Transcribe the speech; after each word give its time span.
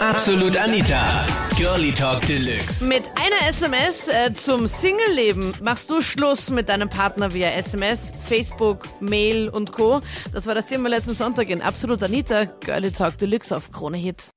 Absolut 0.00 0.56
Anita. 0.56 1.26
Girlie 1.56 1.92
Talk 1.92 2.24
Deluxe. 2.26 2.84
Mit 2.84 3.02
einer 3.16 3.48
SMS 3.48 4.06
äh, 4.06 4.32
zum 4.32 4.68
Single-Leben 4.68 5.54
machst 5.60 5.90
du 5.90 6.00
Schluss 6.00 6.50
mit 6.50 6.68
deinem 6.68 6.88
Partner 6.88 7.34
via 7.34 7.50
SMS, 7.50 8.12
Facebook, 8.28 8.84
Mail 9.00 9.48
und 9.48 9.72
Co. 9.72 10.00
Das 10.32 10.46
war 10.46 10.54
das 10.54 10.66
Thema 10.66 10.88
letzten 10.88 11.14
Sonntag 11.14 11.50
in 11.50 11.60
Absolut 11.62 12.00
Anita. 12.04 12.44
Girlie 12.44 12.92
Talk 12.92 13.18
Deluxe 13.18 13.56
auf 13.56 13.72
Krone 13.72 13.98
Hit. 13.98 14.30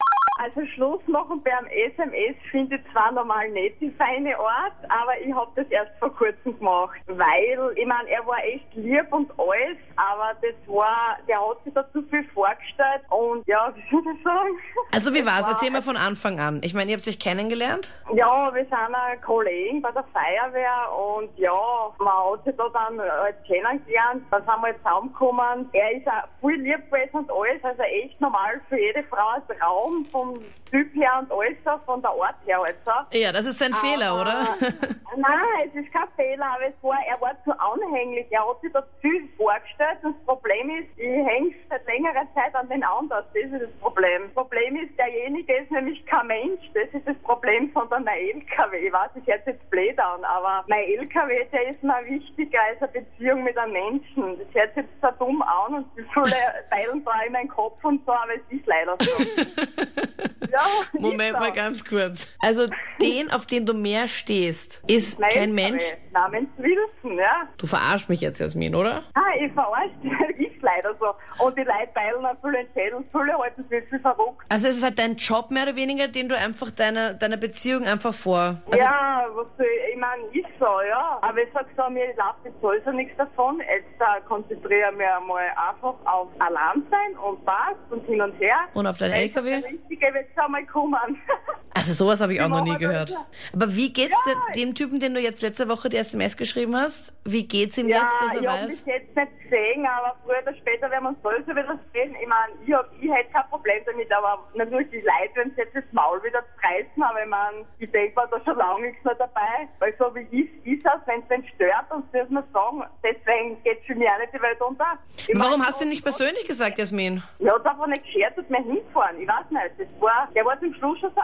Also 0.54 0.68
Schluss 0.74 1.02
machen 1.08 1.42
beim 1.44 1.66
SMS 1.68 2.36
finde 2.50 2.76
ich 2.76 2.82
zwar 2.92 3.12
normal 3.12 3.50
nicht 3.52 3.80
die 3.80 3.92
feine 3.92 4.38
Art, 4.38 4.74
aber 4.90 5.18
ich 5.24 5.34
habe 5.34 5.50
das 5.56 5.66
erst 5.70 5.92
vor 6.00 6.14
kurzem 6.14 6.58
gemacht, 6.58 7.00
weil, 7.08 7.72
ich 7.76 7.86
meine, 7.86 8.10
er 8.10 8.26
war 8.28 8.44
echt 8.44 8.66
lieb 8.74 9.08
und 9.12 9.32
alles, 9.40 9.78
aber 9.96 10.34
das 10.42 10.56
war, 10.68 11.18
der 11.28 11.40
hat 11.40 11.64
sich 11.64 11.74
da 11.74 11.90
zu 11.94 12.02
viel 12.04 12.24
vorgestellt 12.34 13.02
und 13.10 13.48
ja, 13.48 13.74
wie 13.76 13.82
soll 13.90 14.04
ich 14.14 14.24
sagen? 14.24 14.50
Also 14.92 15.14
wie 15.14 15.26
war's? 15.26 15.48
Erzähl 15.48 15.72
mal 15.72 15.82
von 15.82 15.96
Anfang 15.96 16.40
an. 16.40 16.60
Ich 16.64 16.74
meine, 16.74 16.92
ihr 16.92 16.98
habt 16.98 17.08
euch 17.08 17.20
kennengelernt? 17.20 17.94
Ja, 18.14 18.54
wir 18.54 18.64
sind 18.64 18.74
ein 18.74 19.22
Kollegen 19.22 19.82
bei 19.82 19.92
der 19.92 20.04
Feuerwehr 20.12 20.92
und 21.16 21.30
ja, 21.38 21.54
man 22.00 22.32
hat 22.32 22.44
sich 22.44 22.56
da 22.58 22.68
dann 22.70 23.00
halt 23.00 23.38
kennengelernt, 23.48 24.24
dann 24.32 24.44
sind 24.44 24.62
wir 24.62 24.68
jetzt 24.68 24.84
zusammengekommen. 24.84 25.70
Er 25.72 25.92
ist 25.94 26.08
auch 26.08 26.28
voll 26.42 26.56
lieb 26.56 26.92
gewesen 26.92 27.20
und 27.20 27.32
alles, 27.32 27.64
also 27.64 27.84
echt 27.84 28.20
normal 28.20 28.60
für 28.68 28.78
jede 28.78 29.04
Frau 29.04 29.30
ein 29.36 29.58
Traum 29.58 30.06
vom 30.12 30.41
Typ 30.70 30.94
her 30.96 31.20
und 31.20 31.32
alles, 31.32 31.58
von 31.86 32.02
der 32.02 32.12
Art 32.12 32.36
her 32.46 32.60
also. 32.62 33.08
Ja, 33.18 33.32
das 33.32 33.46
ist 33.46 33.60
sein 33.60 33.74
Fehler, 33.74 34.22
oder? 34.22 34.48
Nein, 35.18 35.68
es 35.68 35.76
ist 35.84 35.92
kein 35.94 36.08
Fehler, 36.16 36.46
aber 36.46 36.68
es 36.68 36.74
war, 36.82 36.98
er 37.08 37.20
war 37.20 37.36
zu 37.44 37.52
anhänglich. 37.60 38.26
Er 38.30 38.48
hat 38.48 38.62
sich 38.62 38.72
da 38.72 38.82
zu 38.82 38.88
viel 39.02 39.28
vorgestellt 39.36 39.98
das 40.02 40.14
Problem 40.26 40.70
ist, 40.70 40.88
ich 40.98 41.06
hänge 41.06 41.54
seit 41.70 41.86
längerer 41.86 42.28
Zeit 42.34 42.54
an 42.56 42.68
den 42.70 42.84
anderen. 42.84 43.24
Das 43.34 43.44
ist 43.44 43.54
das 43.54 43.72
Problem. 43.80 44.24
Das 44.24 44.34
Problem 44.34 44.76
ist, 44.78 44.98
derjenige 44.98 45.56
ist 45.56 45.72
nämlich 45.72 46.06
kein 46.06 46.28
Mensch. 46.28 46.62
Das 46.74 46.90
ist 46.94 47.08
das 47.08 47.18
Problem, 47.24 47.72
sondern 47.74 48.08
ein 48.08 48.18
LKW. 48.18 48.88
Ich 48.88 48.94
weiß, 48.94 49.12
ich 49.16 49.28
hört 49.28 49.46
jetzt 49.46 49.70
blöd 49.70 49.98
an, 50.00 50.24
aber 50.24 50.64
mein 50.68 50.84
LKW, 50.84 51.46
der 51.52 51.70
ist 51.70 51.84
mir 51.84 52.00
wichtiger 52.06 52.60
als 52.62 52.82
eine 52.82 53.04
Beziehung 53.04 53.44
mit 53.44 53.58
einem 53.58 53.74
Menschen. 53.74 54.40
Das 54.40 54.54
hört 54.54 54.76
sich 54.76 54.84
jetzt 54.84 55.02
so 55.02 55.26
dumm 55.26 55.42
an 55.42 55.76
und 55.76 55.86
die 55.98 56.06
Schule 56.14 56.36
teilen 56.70 57.04
da 57.04 57.12
in 57.26 57.34
meinen 57.34 57.50
Kopf 57.50 57.84
und 57.84 58.06
so, 58.06 58.12
aber 58.12 58.36
es 58.36 58.58
ist 58.58 58.66
leider 58.66 58.98
so. 59.00 59.12
ja, 60.52 60.66
Moment 61.00 61.34
mal 61.34 61.50
so. 61.50 61.54
ganz 61.56 61.84
kurz. 61.86 62.36
Also 62.40 62.68
den, 63.02 63.32
auf 63.32 63.46
den 63.46 63.66
du 63.66 63.74
mehr 63.74 64.08
stehst, 64.08 64.84
ist 64.88 65.20
Mein 65.20 65.30
kein 65.30 65.54
Mensch. 65.54 65.84
Namens 66.12 66.50
Wilson, 66.58 67.18
ja. 67.18 67.48
Du 67.58 67.68
verarsch 67.68 68.10
mich 68.10 68.22
jetzt, 68.22 68.40
Jasmin, 68.40 68.76
oder? 68.76 69.04
Ah, 69.14 69.22
ich 69.40 69.52
verarscht, 69.54 69.96
ist 70.38 70.62
leider 70.62 70.94
so. 71.00 71.44
Und 71.44 71.58
die 71.58 71.62
Leute 71.62 71.90
teilen 71.94 72.26
auch 72.26 72.36
viele 72.42 72.60
Entscheidungen, 72.60 73.06
viele 73.12 73.38
halten 73.38 73.66
sich 73.70 73.84
für 73.90 74.00
verrückt. 74.00 74.42
Also 74.50 74.68
es 74.68 74.78
ist 74.78 74.84
halt 74.84 75.00
dein 75.00 75.16
Job 75.16 75.52
mehr 75.52 75.64
oder 75.64 75.76
weniger, 75.76 76.08
den 76.08 76.30
du 76.30 76.38
einfach 76.38 76.72
deiner, 76.72 77.14
deiner 77.14 77.38
Beziehung 77.38 77.86
einfach 77.86 78.14
vor. 78.14 78.62
Also, 78.66 78.78
ja, 78.78 79.26
was 79.34 79.48
soll 79.58 79.66
ich, 79.66 79.81
ich 79.81 79.81
meine, 80.02 80.24
ist 80.34 80.50
so, 80.60 80.82
ja. 80.82 81.20
Aber 81.22 81.42
ich 81.42 81.50
sag 81.54 81.68
so, 81.78 81.90
mir 81.90 82.08
läuft 82.08 82.44
jetzt 82.44 82.60
sowieso 82.62 82.92
nichts 82.92 83.16
davon. 83.18 83.60
Jetzt 83.60 84.02
äh, 84.02 84.22
konzentriere 84.28 84.90
ich 84.92 84.98
mich 84.98 85.08
einmal 85.08 85.46
einfach 85.70 85.96
auf 86.06 86.28
allein 86.40 86.84
sein 86.90 87.18
und 87.20 87.46
passt 87.46 87.80
und 87.90 88.06
hin 88.06 88.22
und 88.22 88.38
her. 88.40 88.58
Und 88.74 88.88
auf 88.88 88.98
deinen 88.98 89.14
LKW? 89.14 89.62
Der 89.62 89.72
Richtige 89.72 90.14
wird 90.14 90.28
schon 90.36 90.52
mal 90.52 90.66
kommen. 90.66 90.98
Also 91.82 91.94
sowas 91.94 92.22
habe 92.22 92.34
ich 92.36 92.42
auch 92.42 92.48
noch 92.48 92.64
nie 92.64 92.72
wir 92.72 92.78
gehört. 92.78 93.18
Aber 93.54 93.76
wie 93.76 93.92
geht's 93.92 94.16
Ja. 94.28 94.34
dem 94.56 94.76
Typen, 94.76 95.00
den 95.00 95.16
du 95.16 95.20
jetzt 95.20 95.42
letzte 95.42 95.68
Woche 95.68 95.90
die 95.90 95.98
SMS 95.98 96.38
geschrieben 96.38 96.76
hast? 96.76 97.12
Wie 97.26 97.48
geht's 97.48 97.76
ihm 97.80 97.90
ja, 97.90 97.98
jetzt, 98.04 98.14
dass 98.22 98.36
er 98.36 98.42
ich 98.42 98.48
weiß? 98.48 98.68
bis 98.68 98.86
jetzt 98.86 99.16
nicht 99.16 99.32
gesehen, 99.42 99.86
aber 99.88 100.16
früher 100.24 100.38
oder 100.44 100.54
später 100.56 100.92
werden 100.92 101.04
wir 101.06 101.10
uns 101.10 101.18
sowieso 101.24 101.52
wieder 101.52 101.80
sehen. 101.92 102.16
Ich 102.22 102.28
meine, 102.28 102.54
ich, 102.66 102.72
hab, 102.74 102.86
ich 103.02 103.10
hätte 103.12 103.32
kein 103.34 103.50
Problem 103.50 103.82
damit, 103.88 104.12
aber 104.12 104.48
natürlich 104.54 104.90
die 104.92 104.98
Leute 104.98 105.36
werden 105.36 105.54
jetzt 105.58 105.76
das 105.76 105.84
Maul 105.92 106.22
wieder 106.24 106.44
reißen, 106.64 107.02
aber 107.04 107.24
ich 107.24 107.30
meine, 107.30 107.66
ich 107.80 107.92
denke 107.92 108.14
mir 108.22 108.28
da 108.28 108.40
schon 108.46 108.58
lange 108.58 108.82
nichts 108.88 109.04
mehr 109.04 109.16
dabei, 109.16 109.68
weil 109.80 109.96
so 109.98 110.14
wie 110.14 110.28
ich 110.32 110.50
ist 110.66 110.86
das, 110.86 111.02
wenn 111.08 111.22
es 111.22 111.28
den 111.30 111.44
stört, 111.56 111.90
und 111.90 112.06
das 112.14 112.30
muss 112.30 112.44
man 112.54 112.54
sagen, 112.54 112.84
deswegen 113.04 113.62
geht 113.64 113.80
für 113.88 113.96
mich 113.96 114.08
auch 114.08 114.20
nicht 114.20 114.34
die 114.34 114.42
Welt 114.42 114.62
unter. 114.62 114.86
Ich 115.18 115.30
Warum 115.34 115.60
mein, 115.60 115.68
hast 115.68 115.82
du 115.82 115.86
ihn 115.86 115.90
nicht 115.90 116.04
persönlich 116.04 116.46
gesagt, 116.46 116.78
Jasmin? 116.78 117.24
Hat 117.44 117.66
einfach 117.66 117.88
nicht 117.88 118.04
geschert 118.06 118.38
und 118.38 118.50
mir 118.50 118.62
hingefahren. 118.64 119.20
Ich 119.20 119.28
weiß 119.28 119.50
nicht. 119.50 119.72
Das 119.78 119.88
war, 120.02 120.28
der 120.36 120.46
war 120.46 120.60
zum 120.60 120.74
Schluss 120.76 121.00
schon 121.00 121.12
so 121.16 121.22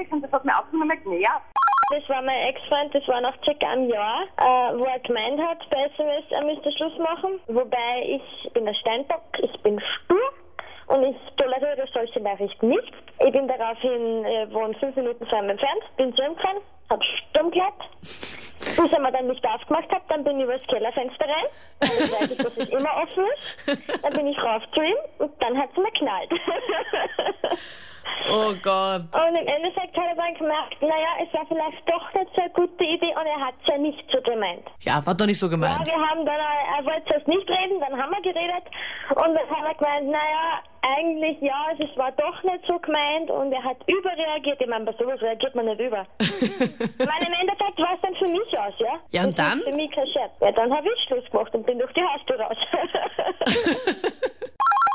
anhänglich 0.00 0.12
und 0.12 0.22
das 0.22 0.32
hat 0.32 0.44
nicht 0.44 0.84
mehr 0.84 0.96
genervt. 0.96 1.46
Das 1.92 2.08
war 2.08 2.22
mein 2.22 2.38
Ex-Freund, 2.48 2.94
das 2.94 3.06
war 3.08 3.20
nach 3.20 3.34
circa 3.44 3.66
einem 3.68 3.88
Jahr, 3.88 4.22
äh, 4.36 4.78
wo 4.78 4.84
er 4.84 5.00
gemeint 5.00 5.40
hat 5.40 5.58
bei 5.70 5.82
SMS, 5.86 6.24
er 6.30 6.44
müsste 6.44 6.70
Schluss 6.72 6.96
machen. 6.98 7.40
Wobei 7.48 8.02
ich 8.04 8.52
bin 8.52 8.68
ein 8.68 8.74
Steinbock, 8.76 9.22
ich 9.38 9.60
bin 9.62 9.80
stur 9.80 10.20
und 10.86 11.02
ich 11.02 11.16
toleriere 11.36 11.88
solche 11.92 12.20
Nachrichten 12.20 12.68
nicht. 12.68 12.92
Ich 13.18 13.32
bin 13.32 13.48
daraufhin, 13.48 14.24
äh, 14.24 14.46
wohne 14.52 14.74
fünf 14.74 14.94
Minuten 14.94 15.26
von 15.26 15.44
ihm 15.44 15.50
entfernt, 15.50 15.82
bin 15.96 16.14
zu 16.14 16.22
ihm 16.22 16.36
gefahren, 16.36 16.58
hab 16.90 17.02
stumm 17.04 17.50
gehabt. 17.50 17.82
Bis 18.00 18.92
er 18.92 19.00
mir 19.00 19.10
dann 19.10 19.26
nicht 19.26 19.44
aufgemacht 19.44 19.90
hat, 19.90 20.02
dann 20.08 20.22
bin 20.22 20.38
ich 20.38 20.44
übers 20.44 20.62
Kellerfenster 20.68 21.26
rein. 21.26 21.46
Dann 21.80 21.90
weiß 21.90 22.30
ich, 22.30 22.38
dass 22.38 22.56
es 22.56 22.68
immer 22.68 23.02
offen 23.02 23.24
ist. 23.24 24.04
Dann 24.04 24.12
bin 24.12 24.28
ich 24.28 24.38
rauf 24.40 24.62
zu 24.72 24.80
ihm 24.80 24.96
und 25.18 25.32
dann 25.42 25.58
hat 25.58 25.70
sie 25.74 25.80
mir 25.80 25.90
knallt. 25.90 26.30
Oh 28.30 28.52
Gott. 28.62 29.02
Und 29.14 29.34
im 29.36 29.46
Endeffekt 29.46 29.96
hat 29.96 30.04
er 30.06 30.14
dann 30.14 30.34
gemerkt, 30.34 30.80
naja, 30.82 31.08
es 31.26 31.32
war 31.34 31.46
vielleicht 31.46 31.88
doch 31.88 32.14
nicht 32.14 32.30
so 32.34 32.42
eine 32.42 32.50
gute 32.50 32.84
Idee 32.84 33.14
und 33.18 33.26
er 33.26 33.40
hat 33.46 33.54
es 33.62 33.66
ja 33.68 33.78
nicht 33.78 34.04
so 34.12 34.20
gemeint. 34.22 34.66
Ja, 34.80 35.04
war 35.04 35.14
doch 35.14 35.26
nicht 35.26 35.38
so 35.38 35.46
Ja, 35.46 35.50
gemeint. 35.52 35.86
wir 35.86 35.94
haben 36.08 36.24
dann, 36.26 36.34
äh, 36.38 36.78
er 36.78 36.84
wollte 36.84 37.04
zuerst 37.08 37.28
nicht 37.28 37.48
reden, 37.48 37.80
dann 37.80 38.00
haben 38.00 38.10
wir 38.12 38.22
geredet 38.22 38.64
und 39.10 39.34
dann 39.34 39.50
hat 39.50 39.64
er 39.66 39.74
gemeint, 39.74 40.08
naja, 40.10 40.60
eigentlich 40.82 41.40
ja, 41.42 41.66
es 41.78 41.96
war 41.98 42.10
doch 42.12 42.42
nicht 42.42 42.64
so 42.66 42.78
gemeint 42.78 43.30
und 43.30 43.52
er 43.52 43.62
hat 43.62 43.76
überreagiert. 43.86 44.60
Ich 44.60 44.66
meine, 44.68 44.84
bei 44.86 44.92
sowas 44.92 45.20
reagiert 45.20 45.54
man 45.54 45.66
nicht 45.66 45.80
über. 45.80 46.06
ich 46.20 47.06
meine, 47.06 47.26
im 47.26 47.34
Endeffekt 47.40 47.78
war 47.78 47.94
es 47.94 48.00
dann 48.00 48.14
für 48.14 48.28
mich 48.28 48.58
aus, 48.58 48.72
ja? 48.78 48.94
Ja, 49.10 49.24
und 49.24 49.38
Das 49.38 49.46
dann? 49.50 49.60
Für 49.62 49.72
mich 49.76 49.90
kein 49.90 50.06
Scherz. 50.08 50.32
Ja, 50.40 50.52
dann 50.52 50.74
habe 50.74 50.88
ich 50.88 51.04
Schluss 51.06 51.24
gemacht 51.30 51.54
und 51.54 51.66
bin 51.66 51.78
durch 51.78 51.92
die 51.92 52.02
Haustür 52.02 52.40
raus. 52.40 52.56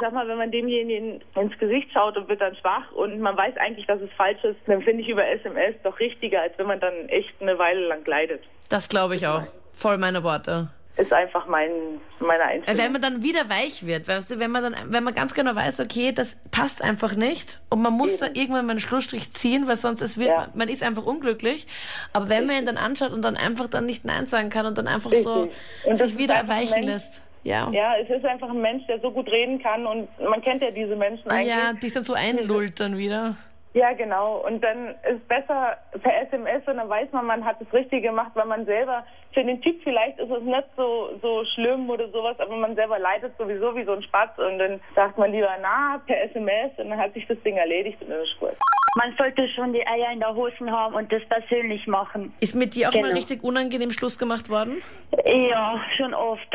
Sag 0.05 0.13
mal, 0.13 0.27
wenn 0.27 0.37
man 0.37 0.51
demjenigen 0.51 1.19
ins 1.35 1.57
Gesicht 1.57 1.87
schaut 1.91 2.15
und 2.15 2.29
wird 2.29 2.39
dann 2.39 2.55
schwach 2.57 2.91
und 2.91 3.19
man 3.21 3.35
weiß 3.35 3.57
eigentlich, 3.57 3.87
dass 3.87 3.99
es 4.01 4.09
falsch 4.15 4.43
ist, 4.43 4.57
dann 4.67 4.83
finde 4.83 5.01
ich 5.01 5.09
über 5.09 5.27
SMS 5.27 5.73
doch 5.83 5.99
richtiger, 5.99 6.43
als 6.43 6.53
wenn 6.59 6.67
man 6.67 6.79
dann 6.79 7.09
echt 7.09 7.33
eine 7.41 7.57
Weile 7.57 7.87
lang 7.87 8.05
leidet. 8.05 8.43
Das 8.69 8.87
glaube 8.87 9.15
ich 9.15 9.25
auch. 9.25 9.41
Voll 9.73 9.97
meine 9.97 10.21
Worte. 10.23 10.69
Ist 10.97 11.11
einfach 11.11 11.47
mein, 11.47 11.71
meine 12.19 12.43
Einstellung. 12.43 12.83
Wenn 12.83 12.91
man 12.91 13.01
dann 13.01 13.23
wieder 13.23 13.49
weich 13.49 13.83
wird, 13.87 14.07
weißt 14.07 14.29
du, 14.29 14.39
wenn 14.39 14.51
man 14.51 14.61
dann, 14.61 14.75
wenn 14.93 15.03
man 15.03 15.15
ganz 15.15 15.33
genau 15.33 15.55
weiß, 15.55 15.79
okay, 15.79 16.11
das 16.11 16.37
passt 16.51 16.83
einfach 16.83 17.15
nicht 17.15 17.59
und 17.71 17.81
man 17.81 17.91
muss 17.93 18.19
da 18.19 18.27
irgendwann 18.27 18.67
mal 18.67 18.71
einen 18.73 18.79
Schlussstrich 18.79 19.31
ziehen, 19.33 19.67
weil 19.67 19.75
sonst 19.75 20.01
es 20.01 20.19
wird, 20.19 20.29
Ja. 20.29 20.37
man, 20.41 20.49
man 20.53 20.69
ist 20.69 20.83
einfach 20.83 21.03
unglücklich. 21.07 21.65
Aber 22.13 22.29
wenn 22.29 22.45
man 22.45 22.57
ihn 22.57 22.65
dann 22.67 22.77
anschaut 22.77 23.11
und 23.11 23.23
dann 23.23 23.37
einfach 23.37 23.65
dann 23.67 23.87
nicht 23.87 24.05
Nein 24.05 24.27
sagen 24.27 24.51
kann 24.51 24.67
und 24.67 24.77
dann 24.77 24.87
einfach 24.87 25.11
so 25.13 25.41
Richtig. 25.45 25.57
Und 25.87 25.99
das 25.99 26.09
sich 26.09 26.17
wieder 26.19 26.35
erweichen 26.35 26.73
Mensch- 26.75 26.85
lässt. 26.85 27.21
Ja. 27.45 27.69
Ja, 27.71 27.93
es 28.01 28.09
ist 28.09 28.25
einfach 28.25 28.49
ein 28.49 28.59
Mensch, 28.61 28.85
der 28.87 28.99
so 28.99 29.11
gut 29.11 29.29
reden 29.29 29.61
kann 29.61 29.85
und 29.85 30.07
man 30.19 30.41
kennt 30.41 30.61
ja 30.63 30.71
diese 30.71 30.95
Menschen 30.95 31.29
eigentlich. 31.29 31.47
Ja, 31.55 31.73
die 31.73 31.89
sind 31.89 32.05
so 32.05 32.13
einlullt 32.13 32.79
dann 32.79 32.97
wieder. 32.97 33.35
Ja, 33.75 33.91
genau. 33.93 34.37
Und 34.47 34.63
dann 34.63 34.95
ist 35.13 35.27
besser 35.27 35.77
per 36.01 36.21
SMS 36.23 36.63
und 36.65 36.77
dann 36.77 36.89
weiß 36.89 37.09
man, 37.11 37.25
man 37.25 37.45
hat 37.45 37.57
das 37.61 37.71
Richtige 37.73 38.03
gemacht, 38.07 38.31
weil 38.33 38.45
man 38.47 38.65
selber, 38.65 39.05
für 39.33 39.43
den 39.43 39.61
Typ 39.61 39.79
vielleicht 39.83 40.17
ist 40.17 40.31
es 40.31 40.41
nicht 40.43 40.63
so, 40.77 41.09
so 41.21 41.43
schlimm 41.53 41.89
oder 41.89 42.09
sowas, 42.09 42.39
aber 42.39 42.55
man 42.55 42.73
selber 42.75 42.97
leidet 42.97 43.37
sowieso 43.37 43.75
wie 43.75 43.83
so 43.83 43.91
ein 43.91 44.01
Spatz 44.01 44.31
und 44.39 44.57
dann 44.59 44.79
sagt 44.95 45.17
man 45.17 45.31
lieber, 45.31 45.49
na, 45.61 46.01
per 46.07 46.23
SMS 46.23 46.71
und 46.77 46.89
dann 46.89 46.97
hat 46.97 47.13
sich 47.13 47.27
das 47.27 47.37
Ding 47.43 47.57
erledigt 47.57 48.01
und 48.01 48.09
dann 48.09 48.21
ist 48.21 48.39
gut. 48.39 48.53
Man 48.97 49.13
sollte 49.17 49.45
schon 49.49 49.73
die 49.73 49.85
Eier 49.85 50.09
in 50.13 50.21
der 50.21 50.33
Hosen 50.33 50.71
haben 50.71 50.95
und 50.95 51.11
das 51.11 51.21
persönlich 51.25 51.85
machen. 51.85 52.33
Ist 52.39 52.55
mit 52.55 52.75
dir 52.75 52.87
auch 52.87 52.93
mal 52.93 53.01
Genau. 53.03 53.13
richtig 53.15 53.43
unangenehm 53.43 53.91
Schluss 53.91 54.17
gemacht 54.17 54.49
worden? 54.49 54.81
Ja, 55.25 55.81
schon 55.97 56.13
oft. 56.13 56.47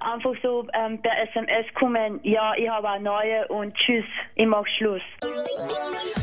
Einfach 0.00 0.32
so 0.42 0.66
ähm, 0.72 1.00
per 1.02 1.12
SMS 1.28 1.66
kommen, 1.74 2.20
ja, 2.22 2.54
ich 2.56 2.68
habe 2.68 2.88
eine 2.88 3.04
neue 3.04 3.46
und 3.48 3.74
tschüss, 3.74 4.04
ich 4.34 4.46
mach 4.46 4.66
Schluss. 4.78 5.02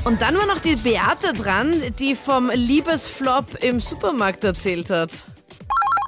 Und 0.03 0.21
dann 0.21 0.35
war 0.35 0.47
noch 0.47 0.59
die 0.59 0.75
Beate 0.75 1.33
dran, 1.33 1.83
die 1.99 2.15
vom 2.15 2.49
Liebesflop 2.49 3.61
im 3.61 3.79
Supermarkt 3.79 4.43
erzählt 4.43 4.89
hat. 4.89 5.11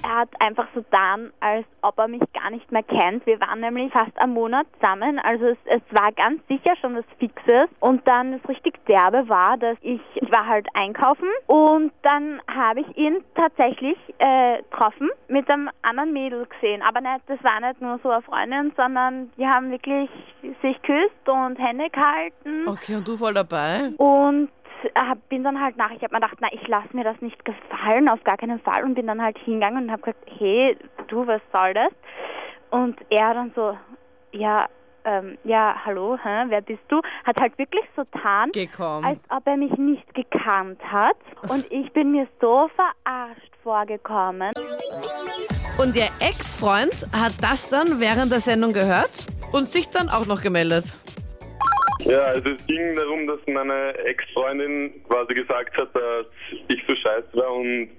Er 0.10 0.16
hat 0.16 0.30
einfach 0.40 0.68
so 0.74 0.82
getan, 0.82 1.32
als 1.40 1.68
ob 1.84 2.00
er 2.00 2.08
mich 2.08 2.22
gar 2.34 2.50
nicht 2.50 2.72
mehr 2.72 2.82
kennt. 2.82 3.28
Wir 3.28 3.40
waren 3.40 3.60
nämlich 3.60 3.94
fast 3.94 4.20
einen 4.20 4.34
Monat 4.34 4.66
zusammen, 4.80 5.20
also 5.20 5.46
es, 5.46 5.58
es 5.66 5.82
war 5.92 6.12
ganz 6.12 6.42
sicher 6.48 6.76
schon 6.82 6.96
das 6.96 7.06
Fixes. 7.20 7.70
Und 7.80 8.08
dann 8.08 8.32
das 8.32 8.50
richtig 8.50 8.84
derbe 8.88 9.30
war, 9.30 9.58
dass 9.58 9.78
ich, 9.82 10.02
ich 10.16 10.32
war 10.32 10.48
halt 10.48 10.68
einkaufen 10.74 11.28
und 11.46 11.92
dann 12.02 12.42
habe 12.48 12.82
ich 12.82 12.98
ihn 12.98 13.24
tatsächlich 13.36 13.98
äh, 14.18 14.64
getroffen 14.64 15.12
mit 15.28 15.48
einem 15.48 15.70
anderen 15.84 16.12
Mädel 16.12 16.48
gesehen. 16.48 16.82
Aber 16.82 17.02
nicht, 17.02 17.22
das 17.28 17.44
war 17.44 17.60
nicht 17.60 17.80
nur 17.80 18.00
so 18.02 18.10
eine 18.10 18.24
Freundin, 18.24 18.74
sondern 18.76 19.32
die 19.38 19.46
haben 19.46 19.70
wirklich 19.70 20.10
sich 20.64 20.82
küsst 20.82 21.30
und 21.30 21.60
Hände 21.60 21.88
gehalten. 21.92 22.68
Okay, 22.68 22.96
und 22.96 23.08
du 23.08 23.16
voll 23.16 23.36
dabei? 23.36 23.92
Und 23.98 24.50
hab, 24.96 25.28
bin 25.30 25.44
dann 25.44 25.62
halt 25.62 25.78
nach, 25.78 25.92
ich 25.92 26.02
habe 26.02 26.14
mir 26.14 26.22
gedacht, 26.22 26.38
na, 26.40 26.48
ich 26.52 26.68
lasse 26.68 26.96
mir 26.96 27.04
das 27.04 27.20
nicht 27.22 27.44
gefallen, 27.46 28.10
auf 28.10 28.24
gar 28.24 28.38
keinen 28.38 28.60
Fall. 28.60 28.84
Und 28.84 28.96
bin 28.96 29.08
dann 29.08 29.22
halt 29.22 29.38
hingegangen 29.40 29.86
und 29.86 29.92
habe 29.92 30.02
gesagt, 30.02 30.26
hey, 30.38 30.78
du, 31.08 31.28
was 31.28 31.42
soll 31.54 31.74
das? 31.74 31.92
Und 32.70 32.98
er 33.10 33.34
dann 33.34 33.52
so, 33.56 33.78
ja, 34.32 34.68
ähm, 35.06 35.38
ja, 35.44 35.76
hallo, 35.86 36.18
hä, 36.22 36.46
wer 36.50 36.62
bist 36.62 36.84
du? 36.90 37.02
Hat 37.24 37.40
halt 37.40 37.58
wirklich 37.58 37.84
so 37.96 38.04
getan, 38.12 38.52
Gekommen. 38.52 39.06
als 39.06 39.20
ob 39.30 39.48
er 39.48 39.58
mich 39.58 39.72
nicht 39.78 40.14
gekannt 40.14 40.82
hat. 40.84 41.18
Und 41.50 41.66
ich 41.72 41.92
bin 41.94 42.12
mir 42.12 42.28
so 42.42 42.70
verarscht 42.76 43.52
vorgekommen. 43.64 44.52
Und 45.80 45.96
ihr 45.96 46.10
Ex-Freund 46.20 47.08
hat 47.14 47.34
das 47.42 47.70
dann 47.70 48.00
während 48.00 48.32
der 48.32 48.42
Sendung 48.42 48.74
gehört 48.74 49.26
und 49.54 49.70
sich 49.70 49.90
dann 49.90 50.10
auch 50.10 50.26
noch 50.26 50.42
gemeldet. 50.42 50.94
Ja, 52.10 52.22
also 52.22 52.50
es 52.50 52.66
ging 52.66 52.96
darum, 52.96 53.28
dass 53.28 53.40
meine 53.46 53.96
Ex-Freundin 54.00 55.04
quasi 55.08 55.36
gesagt 55.36 55.78
hat, 55.78 55.96
dass 55.96 56.26
ich 56.68 56.84
so 56.88 56.96
scheiße 56.96 57.30
war 57.34 57.54
und 57.54 57.90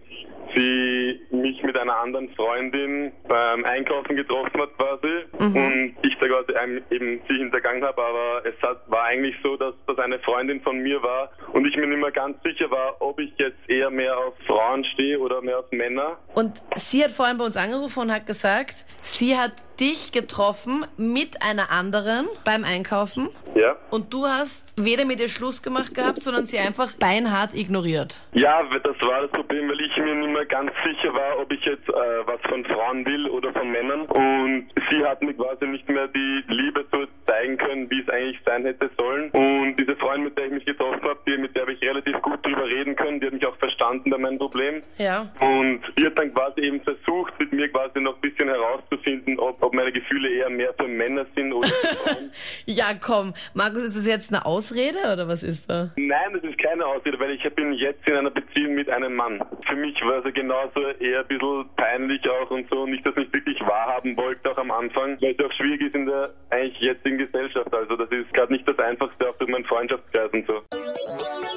sie 0.55 1.21
mich 1.31 1.63
mit 1.63 1.77
einer 1.77 1.97
anderen 1.97 2.29
Freundin 2.35 3.13
beim 3.29 3.65
Einkaufen 3.65 4.17
getroffen 4.17 4.61
hat 4.61 4.77
quasi 4.77 5.25
und 5.39 5.95
ich 6.03 6.17
da 6.19 6.27
quasi 6.27 6.53
eben 6.91 7.21
sie 7.29 7.35
hintergangen 7.37 7.85
habe, 7.85 8.03
aber 8.03 8.43
es 8.45 8.61
hat, 8.63 8.83
war 8.91 9.05
eigentlich 9.05 9.37
so, 9.45 9.57
dass 9.57 9.75
das 9.87 9.99
eine 9.99 10.19
Freundin 10.19 10.61
von 10.61 10.79
mir 10.79 11.01
war 11.03 11.31
und 11.53 11.67
ich 11.67 11.77
mir 11.77 11.87
nicht 11.87 12.01
mehr 12.01 12.11
ganz 12.11 12.37
sicher 12.43 12.69
war, 12.71 12.97
ob 13.01 13.21
ich 13.21 13.33
jetzt 13.39 13.59
eher 13.69 13.91
mehr 13.91 14.17
auf 14.19 14.35
Frauen 14.47 14.85
stehe 14.85 15.21
oder 15.21 15.41
mehr 15.41 15.61
auf 15.61 15.71
Männer. 15.71 16.17
Und 16.35 16.61
sie 16.75 17.05
hat 17.05 17.13
vorhin 17.13 17.37
bei 17.39 17.45
uns 17.45 17.57
angerufen 17.57 18.01
und 18.01 18.13
hat 18.13 18.27
gesagt, 18.27 18.85
sie 19.01 19.37
hat 19.37 19.53
dich 19.79 20.11
getroffen 20.13 20.85
mit 20.97 21.43
einer 21.43 21.71
anderen 21.71 22.27
beim 22.45 22.65
Einkaufen 22.65 23.31
Ja. 23.55 23.77
und 23.91 24.13
du 24.13 24.27
hast 24.27 24.75
weder 24.85 25.05
mit 25.05 25.21
ihr 25.21 25.29
Schluss 25.29 25.63
gemacht 25.63 25.95
gehabt, 25.95 26.23
sondern 26.23 26.45
sie 26.47 26.59
einfach 26.59 26.93
beinhart 26.99 27.55
ignoriert. 27.55 28.21
Ja, 28.33 28.63
das 28.83 29.01
war 29.01 29.23
das 29.23 29.31
Problem, 29.31 29.69
weil 29.71 29.81
ich 29.81 29.97
mir 29.97 30.10
nicht 30.15 30.33
mehr 30.33 30.47
ganz 30.47 30.73
sicher 30.85 31.13
war, 31.15 31.39
ob 31.39 31.53
ich 31.53 31.65
jetzt 31.65 31.89
äh, 31.89 32.27
was 32.27 32.41
von 32.49 32.65
Frauen 32.65 33.05
will 33.07 33.29
oder 33.29 33.53
von 33.53 33.71
Männern. 33.71 34.03
Und 34.03 34.69
sie 34.91 35.05
hat 35.05 35.23
mir 35.23 35.35
quasi 35.35 35.67
nicht 35.67 35.89
mehr 35.89 36.09
die 36.09 36.45
Liebe 36.49 36.85
so 36.93 37.07
zeigen 37.27 37.57
können, 37.57 37.91
wie 37.91 38.01
es 38.01 38.09
eigentlich 38.09 38.41
sein 38.45 38.65
hätte 38.65 38.91
sollen. 38.97 39.31
Und 39.31 39.77
diese 39.77 39.97
Freundin, 39.97 40.25
mit 40.25 40.39
der 40.39 40.47
ich 40.47 40.53
mich 40.53 40.65
getroffen 40.65 41.03
habe, 41.03 41.39
mit 41.39 41.55
der 41.55 41.63
habe 41.63 41.73
ich 41.73 41.83
relativ 41.83 42.21
gut 42.23 42.40
reden 42.71 42.97
können, 42.97 43.21
die 43.21 43.27
hat 43.27 43.35
mich 43.35 43.47
auch 43.47 43.57
verstanden 43.57 44.11
bei 44.11 44.19
meinem 44.19 44.39
Problem. 44.39 44.83
Ja. 44.99 45.29
Und 45.41 45.83
die 45.99 46.07
hat 46.07 46.19
dann 46.19 46.33
quasi 46.33 46.61
eben 46.63 46.81
versucht, 46.83 47.39
mit 47.39 47.53
mir 47.53 47.69
quasi 47.69 48.01
noch 48.01 48.15
ein 48.15 48.21
bisschen 48.21 48.49
herauszufinden, 48.49 49.39
ob, 49.39 49.63
ob 49.63 49.75
meine 49.75 49.93
Gefühle 49.93 50.29
eher 50.31 50.51
mehr 50.51 50.73
für 50.79 50.89
Männer 50.89 51.27
sind 51.35 51.53
oder 51.53 51.69
für 51.69 51.97
Frauen. 51.97 52.31
Ja, 52.67 52.95
komm. 52.95 53.35
Markus, 53.55 53.83
ist 53.83 53.97
das 53.97 54.07
jetzt 54.07 54.33
eine 54.33 54.47
Ausrede 54.47 54.99
oder 55.13 55.29
was 55.29 55.43
ist 55.43 55.69
da? 55.69 55.91
Nein, 55.97 56.33
das 56.33 56.43
ist 56.45 56.59
keine 56.59 56.87
Ausrede, 56.87 57.19
weil 57.19 57.33
ich 57.33 57.43
bin 57.55 57.73
jetzt 57.73 58.07
in 58.07 58.17
einer 58.17 58.31
Beziehung 58.31 58.75
mit 58.75 58.89
einem 58.89 59.15
Mann. 59.15 59.43
Für 59.67 59.77
mich 59.77 60.01
war 60.03 60.25
es 60.25 60.35
genauso 60.35 60.81
eher 61.01 61.21
ein 61.21 61.27
bisschen 61.27 61.65
peinlich 61.77 62.23
auch 62.29 62.51
und 62.51 62.69
so, 62.71 62.87
nicht, 62.87 63.05
dass 63.05 63.17
ich 63.17 63.33
wirklich 63.33 63.61
wahrhaben 63.61 64.17
wollte 64.17 64.51
auch 64.51 64.59
am 64.59 64.71
Anfang, 64.71 65.21
weil 65.21 65.35
es 65.37 65.45
auch 65.45 65.53
schwierig 65.53 65.81
ist 65.81 65.95
in 65.95 66.07
der 66.07 66.31
eigentlich 66.51 66.81
jetzigen 66.81 67.19
Gesellschaft. 67.19 67.73
Also 67.73 67.97
das 67.97 68.11
ist 68.11 68.33
gerade 68.33 68.53
nicht 68.53 68.67
das 68.69 68.79
Einfachste, 68.79 69.29
auch 69.29 69.37
durch 69.39 69.51
meinen 69.51 69.65
Freundschaftskreis 69.65 70.31
und 70.33 70.47
so. 70.47 70.63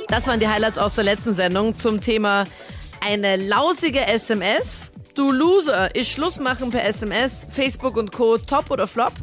Das 0.09 0.27
waren 0.27 0.39
die 0.39 0.47
Highlights 0.47 0.77
aus 0.77 0.95
der 0.95 1.02
letzten 1.03 1.33
Sendung 1.33 1.75
zum 1.75 2.01
Thema 2.01 2.45
eine 3.01 3.35
lausige 3.35 4.05
SMS. 4.07 4.89
Du 5.15 5.31
Loser, 5.31 5.93
ist 5.95 6.09
Schluss 6.09 6.39
machen 6.39 6.71
per 6.71 6.83
SMS, 6.85 7.47
Facebook 7.51 7.97
und 7.97 8.11
Co. 8.11 8.39
Top 8.39 8.71
oder 8.71 8.87
Flop? 8.87 9.13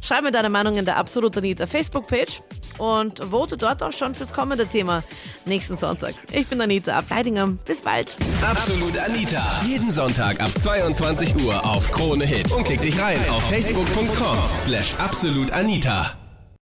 Schreib 0.00 0.22
mir 0.22 0.30
deine 0.30 0.48
Meinung 0.48 0.76
in 0.76 0.84
der 0.84 0.96
Absolut 0.96 1.36
Anita 1.36 1.66
Facebook-Page 1.66 2.40
und 2.78 3.18
vote 3.18 3.56
dort 3.56 3.82
auch 3.82 3.90
schon 3.90 4.14
fürs 4.14 4.32
kommende 4.32 4.66
Thema 4.68 5.02
nächsten 5.46 5.74
Sonntag. 5.76 6.14
Ich 6.30 6.46
bin 6.46 6.60
Anita 6.60 6.96
Ableidinger. 6.96 7.48
Bis 7.64 7.80
bald. 7.80 8.16
Absolut 8.42 8.96
Anita. 8.96 9.60
Jeden 9.66 9.90
Sonntag 9.90 10.40
ab 10.40 10.50
22 10.62 11.34
Uhr 11.42 11.64
auf 11.64 11.90
Krone 11.90 12.24
Hit. 12.24 12.52
Und 12.52 12.62
klick 12.62 12.82
dich 12.82 13.00
rein 13.00 13.18
auf 13.28 13.42
facebook.com 13.50 14.38
slash 14.56 14.94
absolutanita. 14.98 16.12